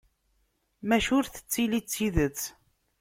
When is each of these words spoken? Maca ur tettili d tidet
Maca 0.87 1.11
ur 1.17 1.25
tettili 1.27 1.79
d 1.83 1.85
tidet 1.91 2.39